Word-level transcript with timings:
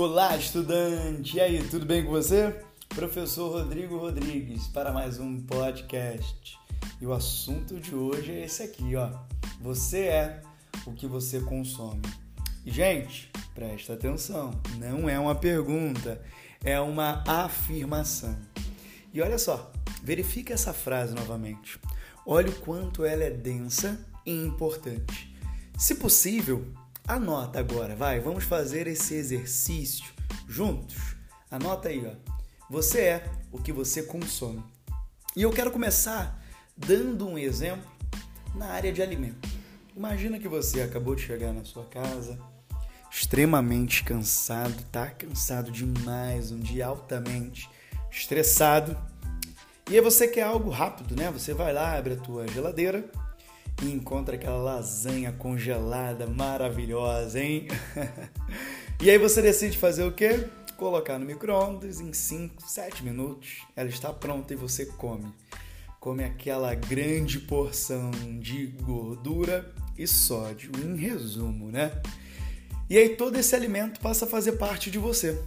Olá, 0.00 0.36
estudante! 0.36 1.38
E 1.38 1.40
aí, 1.40 1.60
tudo 1.68 1.84
bem 1.84 2.04
com 2.04 2.12
você? 2.12 2.54
Professor 2.90 3.50
Rodrigo 3.50 3.98
Rodrigues 3.98 4.68
para 4.68 4.92
mais 4.92 5.18
um 5.18 5.40
podcast. 5.40 6.56
E 7.00 7.04
o 7.04 7.12
assunto 7.12 7.80
de 7.80 7.96
hoje 7.96 8.30
é 8.30 8.44
esse 8.44 8.62
aqui, 8.62 8.94
ó. 8.94 9.10
Você 9.60 10.02
é 10.02 10.42
o 10.86 10.92
que 10.92 11.08
você 11.08 11.40
consome. 11.40 12.02
E, 12.64 12.70
gente, 12.70 13.28
presta 13.56 13.94
atenção, 13.94 14.52
não 14.78 15.08
é 15.08 15.18
uma 15.18 15.34
pergunta, 15.34 16.22
é 16.62 16.80
uma 16.80 17.24
afirmação. 17.26 18.38
E 19.12 19.20
olha 19.20 19.36
só, 19.36 19.72
verifica 20.00 20.54
essa 20.54 20.72
frase 20.72 21.12
novamente. 21.12 21.76
Olha 22.24 22.50
o 22.50 22.60
quanto 22.60 23.04
ela 23.04 23.24
é 23.24 23.30
densa 23.30 23.98
e 24.24 24.30
importante. 24.30 25.36
Se 25.76 25.96
possível, 25.96 26.72
anota 27.08 27.58
agora, 27.58 27.96
vai, 27.96 28.20
vamos 28.20 28.44
fazer 28.44 28.86
esse 28.86 29.14
exercício 29.14 30.04
juntos. 30.46 31.16
Anota 31.50 31.88
aí, 31.88 32.06
ó. 32.06 32.12
Você 32.70 33.00
é 33.00 33.30
o 33.50 33.58
que 33.58 33.72
você 33.72 34.02
consome. 34.02 34.62
E 35.34 35.40
eu 35.40 35.50
quero 35.50 35.70
começar 35.70 36.38
dando 36.76 37.26
um 37.26 37.38
exemplo 37.38 37.90
na 38.54 38.66
área 38.66 38.92
de 38.92 39.00
alimento. 39.00 39.48
Imagina 39.96 40.38
que 40.38 40.46
você 40.46 40.82
acabou 40.82 41.14
de 41.14 41.22
chegar 41.22 41.52
na 41.52 41.64
sua 41.64 41.86
casa, 41.86 42.38
extremamente 43.10 44.04
cansado, 44.04 44.84
tá 44.92 45.06
cansado 45.06 45.72
demais, 45.72 46.52
um 46.52 46.60
dia 46.60 46.86
altamente 46.86 47.70
estressado. 48.10 48.96
E 49.90 49.94
aí 49.94 50.00
você 50.02 50.28
quer 50.28 50.42
algo 50.42 50.68
rápido, 50.68 51.16
né? 51.16 51.30
Você 51.30 51.54
vai 51.54 51.72
lá, 51.72 51.96
abre 51.96 52.14
a 52.14 52.18
tua 52.18 52.46
geladeira 52.48 53.10
e 53.82 53.92
encontra 53.92 54.34
aquela 54.34 54.56
lasanha 54.56 55.32
congelada 55.32 56.26
maravilhosa, 56.26 57.40
hein? 57.40 57.68
e 59.00 59.10
aí 59.10 59.18
você 59.18 59.40
decide 59.40 59.78
fazer 59.78 60.04
o 60.04 60.12
quê? 60.12 60.48
Colocar 60.76 61.18
no 61.18 61.26
micro-ondas 61.26 62.00
em 62.00 62.12
5, 62.12 62.62
7 62.68 63.04
minutos. 63.04 63.62
Ela 63.76 63.88
está 63.88 64.12
pronta 64.12 64.52
e 64.52 64.56
você 64.56 64.86
come. 64.86 65.32
Come 66.00 66.24
aquela 66.24 66.74
grande 66.74 67.40
porção 67.40 68.10
de 68.40 68.66
gordura 68.66 69.72
e 69.96 70.06
sódio, 70.06 70.70
em 70.84 70.96
resumo, 70.96 71.70
né? 71.70 72.00
E 72.88 72.96
aí 72.96 73.16
todo 73.16 73.36
esse 73.36 73.54
alimento 73.54 74.00
passa 74.00 74.24
a 74.24 74.28
fazer 74.28 74.52
parte 74.52 74.90
de 74.90 74.98
você. 74.98 75.40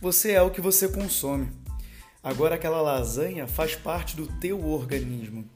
Você 0.00 0.32
é 0.32 0.42
o 0.42 0.50
que 0.50 0.60
você 0.60 0.88
consome. 0.88 1.48
Agora 2.22 2.54
aquela 2.54 2.80
lasanha 2.80 3.46
faz 3.46 3.74
parte 3.74 4.16
do 4.16 4.26
teu 4.38 4.64
organismo. 4.64 5.48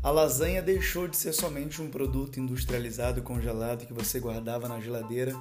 A 0.00 0.10
lasanha 0.10 0.62
deixou 0.62 1.08
de 1.08 1.16
ser 1.16 1.32
somente 1.32 1.82
um 1.82 1.90
produto 1.90 2.38
industrializado 2.38 3.20
congelado 3.20 3.84
que 3.84 3.92
você 3.92 4.20
guardava 4.20 4.68
na 4.68 4.80
geladeira 4.80 5.36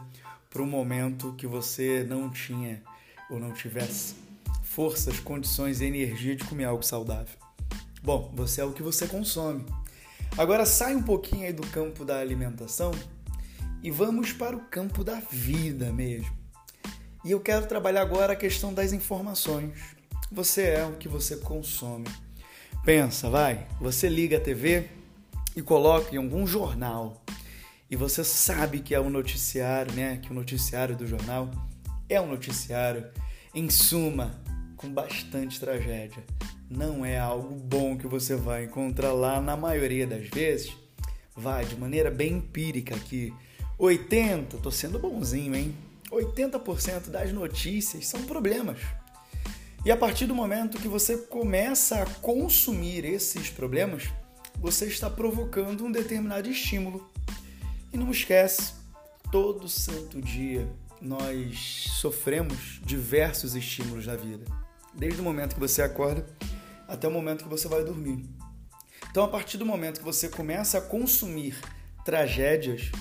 para 0.49 0.63
um 0.63 0.65
momento 0.65 1.35
que 1.37 1.45
você 1.45 2.03
não 2.03 2.27
tinha 2.29 2.81
ou 3.29 3.39
não 3.39 3.53
tivesse 3.53 4.15
forças, 4.63 5.19
condições 5.19 5.79
e 5.79 5.85
energia 5.85 6.35
de 6.35 6.43
comer 6.43 6.65
algo 6.65 6.83
saudável. 6.83 7.37
Bom, 8.01 8.31
você 8.35 8.61
é 8.61 8.63
o 8.63 8.73
que 8.73 8.81
você 8.81 9.07
consome. 9.07 9.63
Agora 10.35 10.65
sai 10.65 10.95
um 10.95 11.03
pouquinho 11.03 11.45
aí 11.45 11.53
do 11.53 11.65
campo 11.67 12.03
da 12.03 12.19
alimentação 12.19 12.91
e 13.83 13.91
vamos 13.91 14.33
para 14.33 14.55
o 14.55 14.65
campo 14.65 15.03
da 15.03 15.19
vida 15.31 15.93
mesmo. 15.93 16.35
E 17.23 17.29
eu 17.29 17.39
quero 17.39 17.67
trabalhar 17.67 18.01
agora 18.01 18.33
a 18.33 18.35
questão 18.35 18.73
das 18.73 18.91
informações. 18.91 19.95
Você 20.31 20.63
é 20.63 20.85
o 20.85 20.95
que 20.95 21.07
você 21.07 21.37
consome. 21.37 22.07
Pensa, 22.87 23.29
vai, 23.29 23.67
você 23.81 24.07
liga 24.07 24.37
a 24.37 24.39
TV 24.39 24.85
e 25.57 25.61
coloca 25.61 26.15
em 26.15 26.17
algum 26.17 26.47
jornal 26.47 27.21
e 27.91 27.97
você 27.97 28.23
sabe 28.23 28.79
que 28.79 28.95
é 28.95 29.01
um 29.01 29.09
noticiário, 29.09 29.91
né? 29.91 30.21
Que 30.23 30.31
o 30.31 30.33
noticiário 30.33 30.95
do 30.95 31.05
jornal 31.05 31.51
é 32.07 32.21
um 32.21 32.27
noticiário, 32.27 33.05
em 33.53 33.69
suma, 33.69 34.41
com 34.77 34.87
bastante 34.87 35.59
tragédia. 35.59 36.23
Não 36.69 37.05
é 37.05 37.19
algo 37.19 37.55
bom 37.55 37.97
que 37.97 38.07
você 38.07 38.37
vai 38.37 38.63
encontrar 38.63 39.11
lá 39.11 39.41
na 39.41 39.57
maioria 39.57 40.07
das 40.07 40.29
vezes. 40.29 40.71
Vai 41.35 41.65
de 41.65 41.75
maneira 41.75 42.09
bem 42.09 42.35
empírica 42.35 42.95
aqui 42.95 43.33
80, 43.77 44.59
tô 44.59 44.71
sendo 44.71 44.97
bonzinho, 44.97 45.53
hein? 45.53 45.75
80% 46.09 47.09
das 47.09 47.33
notícias 47.33 48.07
são 48.07 48.23
problemas. 48.23 48.79
E 49.85 49.91
a 49.91 49.97
partir 49.97 50.25
do 50.25 50.35
momento 50.35 50.79
que 50.79 50.87
você 50.87 51.17
começa 51.17 52.01
a 52.01 52.05
consumir 52.05 53.05
esses 53.05 53.49
problemas, 53.49 54.09
você 54.59 54.85
está 54.85 55.09
provocando 55.09 55.85
um 55.85 55.91
determinado 55.91 56.49
estímulo. 56.49 57.09
E 57.93 57.97
não 57.97 58.11
esquece, 58.11 58.73
todo 59.31 59.69
santo 59.69 60.21
dia 60.21 60.67
nós 61.01 61.85
sofremos 62.01 62.81
diversos 62.83 63.55
estímulos 63.55 64.07
na 64.07 64.15
vida, 64.15 64.45
desde 64.93 65.21
o 65.21 65.23
momento 65.23 65.53
que 65.53 65.59
você 65.59 65.81
acorda 65.81 66.25
até 66.87 67.07
o 67.07 67.11
momento 67.11 67.43
que 67.43 67.49
você 67.49 67.67
vai 67.67 67.83
dormir. 67.83 68.25
Então, 69.09 69.23
a 69.23 69.27
partir 69.27 69.57
do 69.57 69.65
momento 69.65 69.99
que 69.99 70.05
você 70.05 70.27
começa 70.27 70.77
a 70.77 70.81
consumir 70.81 71.55
tragédias, 72.03 72.91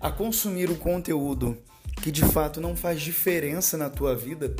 a 0.00 0.10
consumir 0.10 0.70
um 0.70 0.74
conteúdo 0.74 1.56
que 2.02 2.10
de 2.10 2.24
fato 2.24 2.60
não 2.60 2.74
faz 2.74 3.00
diferença 3.00 3.76
na 3.76 3.90
tua 3.90 4.16
vida. 4.16 4.54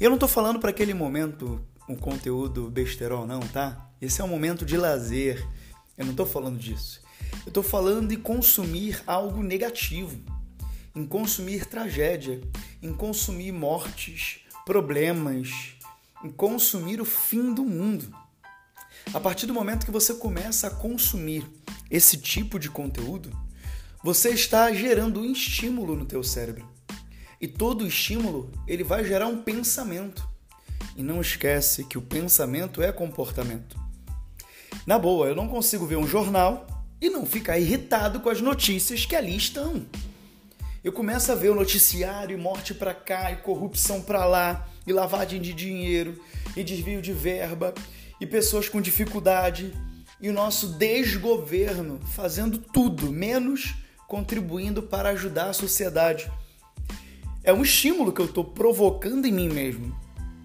E 0.00 0.04
eu 0.04 0.10
não 0.10 0.16
estou 0.16 0.28
falando 0.28 0.58
para 0.58 0.70
aquele 0.70 0.94
momento 0.94 1.60
um 1.88 1.96
conteúdo 1.96 2.70
besterol, 2.70 3.26
não, 3.26 3.40
tá? 3.40 3.90
Esse 4.00 4.20
é 4.20 4.24
um 4.24 4.28
momento 4.28 4.64
de 4.64 4.76
lazer. 4.76 5.46
Eu 5.96 6.04
não 6.04 6.12
estou 6.12 6.26
falando 6.26 6.58
disso. 6.58 7.00
Eu 7.44 7.48
estou 7.48 7.62
falando 7.62 8.08
de 8.08 8.16
consumir 8.16 9.02
algo 9.06 9.42
negativo, 9.42 10.20
em 10.94 11.06
consumir 11.06 11.66
tragédia, 11.66 12.40
em 12.82 12.92
consumir 12.92 13.52
mortes, 13.52 14.40
problemas, 14.64 15.50
em 16.22 16.30
consumir 16.30 17.00
o 17.00 17.04
fim 17.04 17.52
do 17.52 17.64
mundo. 17.64 18.14
A 19.12 19.18
partir 19.18 19.46
do 19.46 19.54
momento 19.54 19.84
que 19.84 19.92
você 19.92 20.14
começa 20.14 20.68
a 20.68 20.70
consumir 20.70 21.44
esse 21.90 22.16
tipo 22.16 22.58
de 22.58 22.70
conteúdo, 22.70 23.30
você 24.04 24.30
está 24.30 24.72
gerando 24.72 25.20
um 25.20 25.24
estímulo 25.24 25.96
no 25.96 26.04
teu 26.04 26.22
cérebro. 26.22 26.71
E 27.42 27.48
todo 27.48 27.84
estímulo, 27.84 28.52
ele 28.68 28.84
vai 28.84 29.04
gerar 29.04 29.26
um 29.26 29.42
pensamento. 29.42 30.24
E 30.96 31.02
não 31.02 31.20
esquece 31.20 31.82
que 31.82 31.98
o 31.98 32.02
pensamento 32.02 32.80
é 32.80 32.92
comportamento. 32.92 33.76
Na 34.86 34.96
boa, 34.96 35.26
eu 35.26 35.34
não 35.34 35.48
consigo 35.48 35.84
ver 35.84 35.96
um 35.96 36.06
jornal 36.06 36.68
e 37.00 37.10
não 37.10 37.26
ficar 37.26 37.58
irritado 37.58 38.20
com 38.20 38.28
as 38.28 38.40
notícias 38.40 39.04
que 39.04 39.16
ali 39.16 39.36
estão. 39.36 39.84
Eu 40.84 40.92
começo 40.92 41.32
a 41.32 41.34
ver 41.34 41.50
o 41.50 41.54
noticiário, 41.56 42.38
morte 42.38 42.74
para 42.74 42.94
cá, 42.94 43.32
e 43.32 43.36
corrupção 43.38 44.00
para 44.00 44.24
lá, 44.24 44.68
e 44.86 44.92
lavagem 44.92 45.40
de 45.40 45.52
dinheiro, 45.52 46.22
e 46.56 46.62
desvio 46.62 47.02
de 47.02 47.12
verba, 47.12 47.74
e 48.20 48.26
pessoas 48.26 48.68
com 48.68 48.80
dificuldade, 48.80 49.74
e 50.20 50.28
o 50.28 50.32
nosso 50.32 50.78
desgoverno 50.78 51.98
fazendo 52.14 52.58
tudo 52.58 53.10
menos 53.10 53.74
contribuindo 54.06 54.80
para 54.82 55.10
ajudar 55.10 55.50
a 55.50 55.52
sociedade. 55.52 56.30
É 57.44 57.52
um 57.52 57.62
estímulo 57.62 58.12
que 58.12 58.20
eu 58.20 58.26
estou 58.26 58.44
provocando 58.44 59.26
em 59.26 59.32
mim 59.32 59.48
mesmo. 59.48 59.94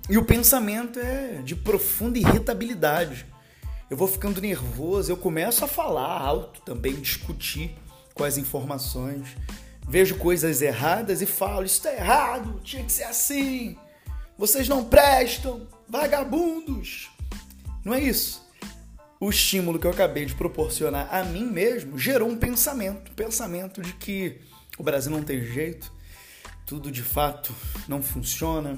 E 0.09 0.17
o 0.17 0.25
pensamento 0.25 0.99
é 0.99 1.41
de 1.43 1.55
profunda 1.55 2.17
irritabilidade. 2.17 3.25
Eu 3.89 3.97
vou 3.97 4.07
ficando 4.07 4.41
nervoso, 4.41 5.11
eu 5.11 5.17
começo 5.17 5.63
a 5.63 5.67
falar 5.67 6.19
alto 6.21 6.61
também, 6.61 6.95
discutir 6.95 7.75
com 8.13 8.23
as 8.23 8.37
informações. 8.37 9.27
Vejo 9.87 10.15
coisas 10.15 10.61
erradas 10.61 11.21
e 11.21 11.25
falo: 11.25 11.65
Isso 11.65 11.77
está 11.77 11.93
errado, 11.93 12.59
tinha 12.63 12.83
que 12.83 12.91
ser 12.91 13.03
assim. 13.03 13.77
Vocês 14.37 14.67
não 14.67 14.83
prestam, 14.83 15.67
vagabundos. 15.87 17.09
Não 17.83 17.93
é 17.93 18.01
isso 18.01 18.47
o 19.19 19.29
estímulo 19.29 19.79
que 19.79 19.87
eu 19.87 19.91
acabei 19.91 20.25
de 20.25 20.35
proporcionar 20.35 21.13
a 21.13 21.23
mim 21.23 21.45
mesmo 21.45 21.97
gerou 21.97 22.29
um 22.29 22.37
pensamento, 22.37 23.11
um 23.11 23.15
pensamento 23.15 23.81
de 23.81 23.93
que 23.93 24.39
o 24.77 24.83
Brasil 24.83 25.11
não 25.11 25.23
tem 25.23 25.41
jeito, 25.41 25.91
tudo 26.67 26.91
de 26.91 27.01
fato 27.01 27.55
não 27.87 28.03
funciona, 28.03 28.77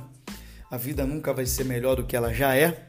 a 0.69 0.77
vida 0.77 1.07
nunca 1.07 1.33
vai 1.33 1.47
ser 1.47 1.65
melhor 1.65 1.95
do 1.95 2.06
que 2.06 2.15
ela 2.15 2.31
já 2.31 2.56
é. 2.56 2.86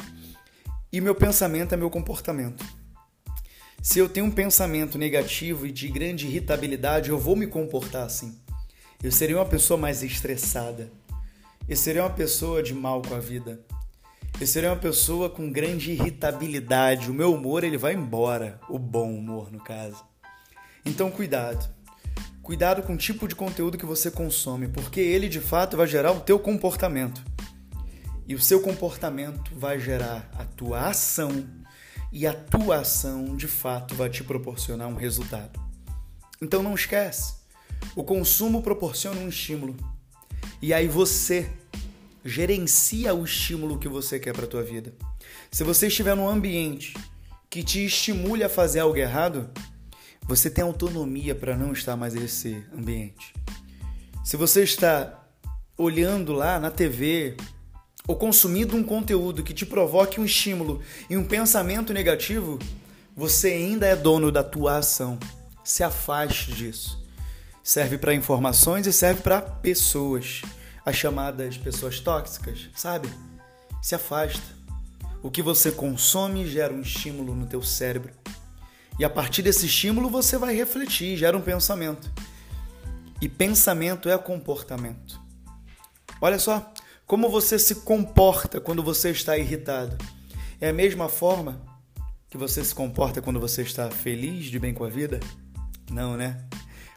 E 0.92 1.00
meu 1.00 1.14
pensamento 1.14 1.72
é 1.72 1.76
meu 1.76 1.88
comportamento. 1.88 2.62
Se 3.80 3.98
eu 3.98 4.10
tenho 4.10 4.26
um 4.26 4.30
pensamento 4.30 4.98
negativo 4.98 5.66
e 5.66 5.72
de 5.72 5.88
grande 5.88 6.26
irritabilidade, 6.26 7.08
eu 7.08 7.18
vou 7.18 7.34
me 7.34 7.46
comportar 7.46 8.04
assim. 8.04 8.38
Eu 9.02 9.10
seria 9.10 9.38
uma 9.38 9.46
pessoa 9.46 9.80
mais 9.80 10.02
estressada. 10.02 10.92
Eu 11.66 11.76
seria 11.76 12.02
uma 12.02 12.10
pessoa 12.10 12.62
de 12.62 12.74
mal 12.74 13.00
com 13.00 13.14
a 13.14 13.20
vida. 13.20 13.58
Eu 14.38 14.46
seria 14.46 14.68
uma 14.68 14.76
pessoa 14.76 15.30
com 15.30 15.50
grande 15.50 15.92
irritabilidade. 15.92 17.10
O 17.10 17.14
meu 17.14 17.32
humor 17.32 17.64
ele 17.64 17.78
vai 17.78 17.94
embora, 17.94 18.60
o 18.68 18.78
bom 18.78 19.10
humor 19.10 19.50
no 19.50 19.60
caso. 19.60 20.04
Então 20.84 21.10
cuidado. 21.10 21.79
Cuidado 22.42 22.82
com 22.82 22.94
o 22.94 22.96
tipo 22.96 23.28
de 23.28 23.34
conteúdo 23.34 23.78
que 23.78 23.86
você 23.86 24.10
consome, 24.10 24.68
porque 24.68 25.00
ele 25.00 25.28
de 25.28 25.40
fato 25.40 25.76
vai 25.76 25.86
gerar 25.86 26.12
o 26.12 26.20
teu 26.20 26.38
comportamento. 26.38 27.22
E 28.26 28.34
o 28.34 28.40
seu 28.40 28.60
comportamento 28.60 29.54
vai 29.56 29.78
gerar 29.78 30.30
a 30.38 30.44
tua 30.44 30.88
ação, 30.88 31.46
e 32.12 32.26
a 32.26 32.32
tua 32.32 32.78
ação 32.78 33.36
de 33.36 33.46
fato 33.46 33.94
vai 33.94 34.08
te 34.08 34.24
proporcionar 34.24 34.88
um 34.88 34.96
resultado. 34.96 35.60
Então 36.42 36.62
não 36.62 36.74
esquece. 36.74 37.34
O 37.94 38.02
consumo 38.02 38.62
proporciona 38.62 39.20
um 39.20 39.28
estímulo. 39.28 39.76
E 40.60 40.74
aí 40.74 40.88
você 40.88 41.50
gerencia 42.24 43.14
o 43.14 43.24
estímulo 43.24 43.78
que 43.78 43.88
você 43.88 44.18
quer 44.18 44.34
para 44.34 44.46
tua 44.46 44.62
vida. 44.62 44.94
Se 45.50 45.64
você 45.64 45.86
estiver 45.86 46.14
num 46.14 46.28
ambiente 46.28 46.94
que 47.48 47.62
te 47.62 47.84
estimule 47.84 48.44
a 48.44 48.48
fazer 48.48 48.80
algo 48.80 48.96
errado, 48.96 49.50
você 50.26 50.48
tem 50.50 50.62
autonomia 50.62 51.34
para 51.34 51.56
não 51.56 51.72
estar 51.72 51.96
mais 51.96 52.14
nesse 52.14 52.64
ambiente. 52.76 53.34
Se 54.24 54.36
você 54.36 54.62
está 54.62 55.20
olhando 55.76 56.32
lá 56.32 56.60
na 56.60 56.70
TV 56.70 57.36
ou 58.06 58.14
consumindo 58.14 58.76
um 58.76 58.82
conteúdo 58.82 59.42
que 59.42 59.54
te 59.54 59.64
provoque 59.64 60.20
um 60.20 60.24
estímulo 60.24 60.80
e 61.08 61.16
um 61.16 61.24
pensamento 61.24 61.92
negativo, 61.92 62.58
você 63.16 63.48
ainda 63.48 63.86
é 63.86 63.96
dono 63.96 64.30
da 64.30 64.44
tua 64.44 64.78
ação. 64.78 65.18
Se 65.64 65.82
afaste 65.82 66.52
disso. 66.52 67.00
Serve 67.62 67.98
para 67.98 68.14
informações 68.14 68.86
e 68.86 68.92
serve 68.92 69.22
para 69.22 69.40
pessoas, 69.40 70.42
as 70.84 70.96
chamadas 70.96 71.56
pessoas 71.56 72.00
tóxicas, 72.00 72.68
sabe? 72.74 73.08
Se 73.82 73.94
afasta. 73.94 74.60
O 75.22 75.30
que 75.30 75.42
você 75.42 75.70
consome 75.70 76.46
gera 76.46 76.72
um 76.72 76.80
estímulo 76.80 77.34
no 77.34 77.46
teu 77.46 77.62
cérebro. 77.62 78.12
E 78.98 79.04
a 79.04 79.10
partir 79.10 79.42
desse 79.42 79.66
estímulo 79.66 80.10
você 80.10 80.36
vai 80.36 80.54
refletir, 80.54 81.16
gera 81.16 81.36
um 81.36 81.40
pensamento. 81.40 82.10
E 83.20 83.28
pensamento 83.28 84.08
é 84.08 84.16
comportamento. 84.18 85.20
Olha 86.20 86.38
só, 86.38 86.72
como 87.06 87.28
você 87.28 87.58
se 87.58 87.76
comporta 87.76 88.60
quando 88.60 88.82
você 88.82 89.10
está 89.10 89.36
irritado. 89.36 89.98
É 90.60 90.68
a 90.68 90.72
mesma 90.72 91.08
forma 91.08 91.60
que 92.28 92.38
você 92.38 92.62
se 92.62 92.74
comporta 92.74 93.20
quando 93.20 93.40
você 93.40 93.62
está 93.62 93.90
feliz, 93.90 94.46
de 94.46 94.58
bem 94.58 94.72
com 94.72 94.84
a 94.84 94.88
vida? 94.88 95.18
Não, 95.90 96.16
né? 96.16 96.46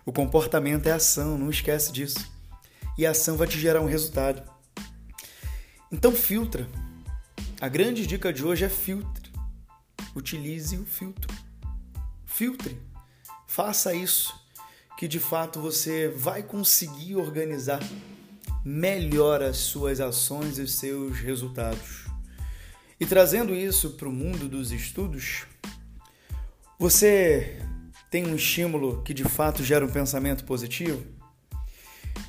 O 0.06 0.12
comportamento 0.12 0.88
é 0.88 0.92
ação, 0.92 1.38
não 1.38 1.50
esquece 1.50 1.92
disso. 1.92 2.32
E 2.98 3.08
a 3.08 3.12
ação 3.12 3.38
vai 3.38 3.48
te 3.48 3.60
gerar 3.60 3.82
um 3.82 3.88
resultado. 3.88 4.44
Então 5.92 6.12
filtra. 6.12 6.68
A 7.60 7.68
grande 7.68 8.06
dica 8.06 8.32
de 8.32 8.46
hoje 8.46 8.66
é 8.66 8.70
filtre. 8.70 9.32
Utilize 10.16 10.78
o 10.78 10.86
filtro. 10.86 11.34
Filtre. 12.44 12.78
Faça 13.48 13.94
isso 13.94 14.38
que 14.98 15.08
de 15.08 15.18
fato 15.18 15.62
você 15.62 16.10
vai 16.10 16.44
conseguir 16.44 17.16
organizar 17.16 17.80
melhor 18.66 19.42
as 19.42 19.56
suas 19.56 20.02
ações 20.02 20.58
e 20.58 20.68
seus 20.68 21.20
resultados. 21.20 22.04
E 23.00 23.06
trazendo 23.06 23.56
isso 23.56 23.92
para 23.92 24.10
o 24.10 24.12
mundo 24.12 24.50
dos 24.50 24.74
estudos, 24.74 25.46
você 26.78 27.62
tem 28.12 28.28
um 28.28 28.36
estímulo 28.36 29.02
que 29.04 29.14
de 29.14 29.24
fato 29.24 29.64
gera 29.64 29.86
um 29.86 29.90
pensamento 29.90 30.44
positivo? 30.44 31.02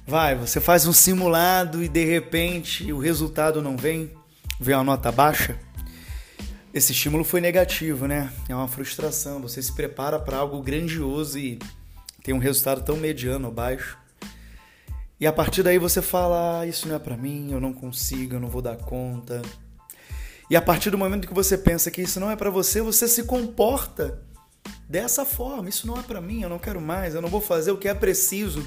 Vai, 0.07 0.37
você 0.37 0.61
faz 0.61 0.87
um 0.87 0.93
simulado 0.93 1.83
e 1.83 1.89
de 1.89 2.05
repente 2.05 2.93
o 2.93 3.01
resultado 3.01 3.61
não 3.61 3.77
vem, 3.77 4.13
vem 4.61 4.77
uma 4.77 4.85
nota 4.85 5.11
baixa. 5.11 5.59
Esse 6.75 6.91
estímulo 6.91 7.23
foi 7.23 7.41
negativo, 7.41 8.09
né? 8.09 8.33
É 8.49 8.55
uma 8.55 8.67
frustração. 8.67 9.41
Você 9.43 9.63
se 9.63 9.73
prepara 9.73 10.19
para 10.19 10.39
algo 10.39 10.61
grandioso 10.61 11.39
e 11.39 11.57
tem 12.21 12.35
um 12.35 12.39
resultado 12.39 12.83
tão 12.83 12.97
mediano 12.97 13.47
ou 13.47 13.55
baixo. 13.55 13.97
E 15.21 15.25
a 15.25 15.33
partir 15.33 15.63
daí 15.63 15.79
você 15.79 16.03
fala: 16.03 16.59
ah, 16.59 16.67
Isso 16.67 16.89
não 16.89 16.97
é 16.97 16.99
para 16.99 17.17
mim, 17.17 17.53
eu 17.53 17.61
não 17.61 17.73
consigo, 17.73 18.35
eu 18.35 18.41
não 18.41 18.49
vou 18.49 18.61
dar 18.61 18.77
conta. 18.77 19.41
E 20.51 20.57
a 20.57 20.61
partir 20.61 20.91
do 20.91 20.99
momento 20.99 21.29
que 21.29 21.33
você 21.33 21.57
pensa 21.57 21.93
que 21.93 22.03
isso 22.03 22.19
não 22.19 22.29
é 22.29 22.35
para 22.35 22.51
você, 22.51 22.83
você 22.83 23.07
se 23.07 23.23
comporta 23.23 24.21
dessa 24.89 25.25
forma: 25.25 25.69
Isso 25.69 25.87
não 25.87 25.97
é 25.97 26.03
para 26.03 26.21
mim, 26.21 26.43
eu 26.43 26.49
não 26.49 26.59
quero 26.59 26.81
mais, 26.81 27.15
eu 27.15 27.23
não 27.23 27.29
vou 27.29 27.41
fazer 27.41 27.71
o 27.71 27.79
que 27.79 27.87
é 27.87 27.95
preciso. 27.95 28.67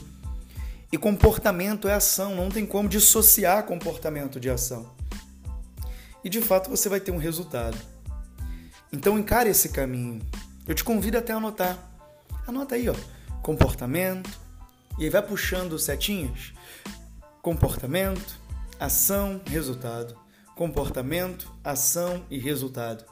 E 0.94 0.98
comportamento 0.98 1.90
é 1.90 1.94
ação, 1.94 2.34
não 2.34 2.48
tem 2.48 2.66
como 2.66 2.88
dissociar 2.88 3.66
comportamento 3.66 4.40
de 4.40 4.50
ação. 4.50 4.96
E 6.24 6.30
de 6.30 6.40
fato 6.40 6.70
você 6.70 6.88
vai 6.88 7.02
ter 7.02 7.12
um 7.12 7.18
resultado. 7.18 7.78
Então 8.92 9.18
encare 9.18 9.50
esse 9.50 9.70
caminho. 9.70 10.22
Eu 10.68 10.76
te 10.76 10.84
convido 10.84 11.18
até 11.18 11.34
a 11.34 11.38
anotar. 11.38 11.78
Anota 12.48 12.76
aí, 12.76 12.90
ó 12.90 12.96
comportamento, 13.48 14.30
e 15.00 15.06
aí 15.06 15.10
vai 15.10 15.22
puxando 15.22 15.80
setinhas. 15.80 16.52
Comportamento, 17.42 18.38
ação, 18.78 19.40
resultado. 19.46 20.18
Comportamento, 20.54 21.50
ação 21.64 22.26
e 22.30 22.38
resultado. 22.38 23.06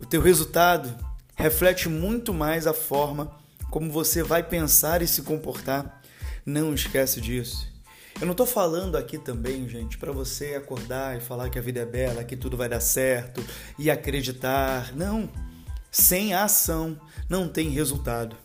O 0.00 0.06
teu 0.06 0.22
resultado 0.22 0.96
reflete 1.36 1.90
muito 1.90 2.32
mais 2.32 2.66
a 2.66 2.72
forma 2.72 3.36
como 3.70 3.92
você 3.92 4.22
vai 4.22 4.42
pensar 4.42 5.02
e 5.02 5.06
se 5.06 5.20
comportar. 5.20 6.00
Não 6.46 6.72
esquece 6.72 7.20
disso. 7.20 7.70
Eu 8.20 8.26
não 8.26 8.32
estou 8.32 8.46
falando 8.46 8.96
aqui 8.96 9.18
também, 9.18 9.68
gente, 9.68 9.98
para 9.98 10.12
você 10.12 10.54
acordar 10.54 11.16
e 11.16 11.20
falar 11.20 11.50
que 11.50 11.58
a 11.58 11.62
vida 11.62 11.80
é 11.80 11.86
bela, 11.86 12.22
que 12.22 12.36
tudo 12.36 12.56
vai 12.56 12.68
dar 12.68 12.80
certo 12.80 13.44
e 13.78 13.90
acreditar. 13.90 14.94
Não. 14.94 15.28
Sem 15.90 16.32
ação 16.32 16.98
não 17.28 17.48
tem 17.48 17.68
resultado. 17.68 18.36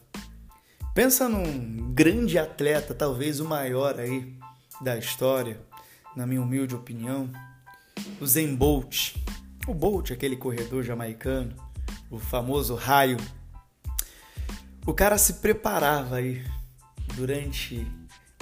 Pensa 0.94 1.30
num 1.30 1.94
grande 1.94 2.40
atleta, 2.40 2.94
talvez 2.94 3.40
o 3.40 3.46
maior 3.46 4.00
aí 4.00 4.36
da 4.82 4.98
história, 4.98 5.60
na 6.16 6.26
minha 6.26 6.42
humilde 6.42 6.76
opinião, 6.76 7.32
o 8.20 8.26
Zen 8.26 8.56
Bolt. 8.56 9.16
O 9.68 9.74
Bolt, 9.74 10.12
aquele 10.12 10.36
corredor 10.36 10.84
jamaicano, 10.84 11.56
o 12.10 12.18
famoso 12.18 12.74
raio. 12.74 13.18
O 14.86 14.94
cara 14.94 15.18
se 15.18 15.34
preparava 15.36 16.16
aí 16.16 16.44
durante 17.16 17.86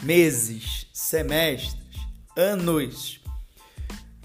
meses, 0.03 0.87
semestres, 0.93 1.99
anos 2.35 3.21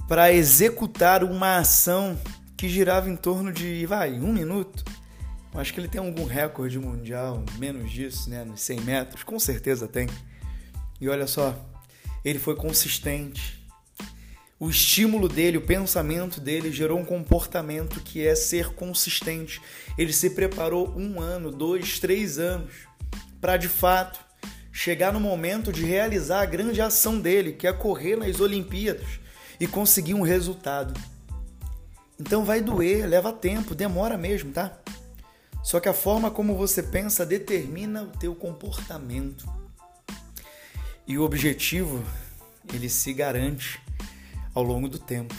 para 0.08 0.32
executar 0.32 1.22
uma 1.22 1.58
ação 1.58 2.18
que 2.56 2.68
girava 2.68 3.08
em 3.08 3.16
torno 3.16 3.52
de, 3.52 3.86
vai, 3.86 4.12
um 4.14 4.32
minuto, 4.32 4.84
Acho 5.54 5.74
que 5.74 5.80
ele 5.80 5.88
tem 5.88 6.00
algum 6.00 6.24
recorde 6.24 6.78
mundial, 6.78 7.44
menos 7.58 7.90
disso, 7.90 8.30
né? 8.30 8.44
Nos 8.44 8.60
100 8.60 8.80
metros, 8.82 9.22
com 9.24 9.38
certeza 9.38 9.88
tem. 9.88 10.08
E 11.00 11.08
olha 11.08 11.26
só, 11.26 11.58
ele 12.24 12.38
foi 12.38 12.54
consistente. 12.54 13.58
O 14.60 14.70
estímulo 14.70 15.28
dele, 15.28 15.56
o 15.56 15.62
pensamento 15.62 16.40
dele 16.40 16.70
gerou 16.70 16.98
um 16.98 17.04
comportamento 17.04 18.00
que 18.00 18.24
é 18.24 18.34
ser 18.36 18.74
consistente. 18.74 19.60
Ele 19.98 20.12
se 20.12 20.30
preparou 20.30 20.94
um 20.96 21.20
ano, 21.20 21.50
dois, 21.50 21.98
três 21.98 22.38
anos 22.38 22.72
para 23.40 23.56
de 23.56 23.68
fato 23.68 24.20
chegar 24.72 25.12
no 25.12 25.20
momento 25.20 25.72
de 25.72 25.84
realizar 25.84 26.42
a 26.42 26.46
grande 26.46 26.80
ação 26.80 27.18
dele, 27.18 27.52
que 27.52 27.66
é 27.66 27.72
correr 27.72 28.16
nas 28.16 28.40
Olimpíadas 28.40 29.20
e 29.58 29.66
conseguir 29.66 30.14
um 30.14 30.22
resultado. 30.22 30.98
Então 32.18 32.44
vai 32.44 32.60
doer, 32.60 33.06
leva 33.06 33.32
tempo, 33.32 33.74
demora 33.74 34.16
mesmo, 34.16 34.52
tá? 34.52 34.78
Só 35.62 35.80
que 35.80 35.88
a 35.88 35.94
forma 35.94 36.30
como 36.30 36.56
você 36.56 36.82
pensa 36.82 37.26
determina 37.26 38.02
o 38.02 38.08
teu 38.08 38.34
comportamento. 38.34 39.46
E 41.06 41.18
o 41.18 41.22
objetivo, 41.22 42.04
ele 42.72 42.88
se 42.88 43.12
garante 43.12 43.80
ao 44.54 44.62
longo 44.62 44.88
do 44.88 44.98
tempo. 44.98 45.34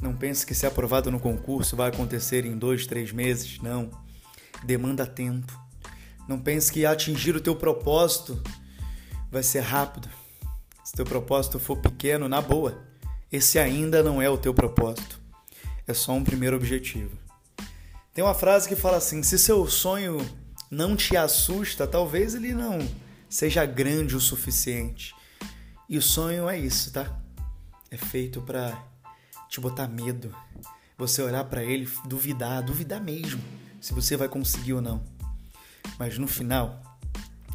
Não 0.00 0.16
pense 0.16 0.44
que 0.44 0.54
ser 0.54 0.66
aprovado 0.66 1.10
no 1.10 1.20
concurso 1.20 1.76
vai 1.76 1.88
acontecer 1.88 2.44
em 2.44 2.56
dois, 2.56 2.86
três 2.86 3.12
meses. 3.12 3.60
Não. 3.60 3.90
Demanda 4.64 5.06
tempo. 5.06 5.52
Não 6.28 6.40
pense 6.40 6.72
que 6.72 6.84
atingir 6.84 7.36
o 7.36 7.40
teu 7.40 7.54
propósito 7.54 8.42
vai 9.32 9.42
ser 9.42 9.60
rápido. 9.60 10.10
Se 10.84 10.92
teu 10.92 11.06
propósito 11.06 11.58
for 11.58 11.78
pequeno, 11.78 12.28
na 12.28 12.42
boa, 12.42 12.84
esse 13.32 13.58
ainda 13.58 14.02
não 14.02 14.20
é 14.20 14.28
o 14.28 14.36
teu 14.36 14.52
propósito. 14.52 15.18
É 15.86 15.94
só 15.94 16.12
um 16.12 16.22
primeiro 16.22 16.54
objetivo. 16.54 17.16
Tem 18.12 18.22
uma 18.22 18.34
frase 18.34 18.68
que 18.68 18.76
fala 18.76 18.98
assim: 18.98 19.22
se 19.22 19.38
seu 19.38 19.66
sonho 19.66 20.18
não 20.70 20.94
te 20.94 21.16
assusta, 21.16 21.86
talvez 21.86 22.34
ele 22.34 22.52
não 22.52 22.86
seja 23.28 23.64
grande 23.64 24.14
o 24.14 24.20
suficiente. 24.20 25.14
E 25.88 25.96
o 25.96 26.02
sonho 26.02 26.48
é 26.48 26.58
isso, 26.58 26.92
tá? 26.92 27.18
É 27.90 27.96
feito 27.96 28.42
para 28.42 28.78
te 29.48 29.60
botar 29.60 29.88
medo. 29.88 30.34
Você 30.98 31.22
olhar 31.22 31.44
para 31.44 31.64
ele, 31.64 31.90
duvidar, 32.04 32.62
duvidar 32.62 33.00
mesmo 33.00 33.42
se 33.80 33.94
você 33.94 34.16
vai 34.16 34.28
conseguir 34.28 34.74
ou 34.74 34.82
não. 34.82 35.02
Mas 35.98 36.18
no 36.18 36.28
final, 36.28 36.80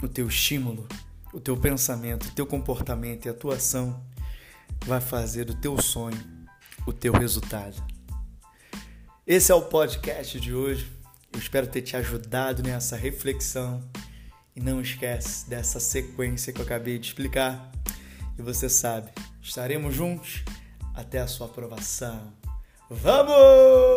o 0.02 0.08
teu 0.08 0.28
estímulo, 0.28 0.88
o 1.38 1.40
teu 1.40 1.56
pensamento, 1.56 2.30
o 2.30 2.32
teu 2.32 2.48
comportamento 2.48 3.28
e 3.28 3.30
a 3.30 3.34
tua 3.34 3.58
ação 3.58 4.04
vai 4.88 5.00
fazer 5.00 5.46
do 5.46 5.54
teu 5.54 5.80
sonho 5.80 6.18
o 6.88 6.92
teu 6.92 7.14
resultado. 7.14 7.76
Esse 9.26 9.52
é 9.52 9.56
o 9.56 9.62
podcast 9.62 10.40
de 10.40 10.52
hoje. 10.52 10.92
Eu 11.32 11.38
espero 11.38 11.68
ter 11.68 11.84
te 11.84 11.96
ajudado 11.96 12.64
nessa 12.64 12.96
reflexão. 12.96 13.88
E 14.56 14.60
não 14.60 14.82
esquece 14.82 15.48
dessa 15.48 15.80
sequência 15.80 16.52
que 16.52 16.60
eu 16.60 16.66
acabei 16.66 16.98
de 16.98 17.06
explicar. 17.06 17.72
E 18.40 18.42
você 18.42 18.68
sabe, 18.68 19.12
estaremos 19.40 19.94
juntos 19.94 20.44
até 20.96 21.20
a 21.20 21.28
sua 21.28 21.46
aprovação. 21.46 22.34
Vamos! 22.90 23.97